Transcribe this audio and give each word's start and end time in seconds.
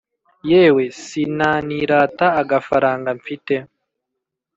Yewe 0.49 0.83
sinanirata 1.03 2.27
agafaranga 2.41 3.09
mfite 3.19 3.53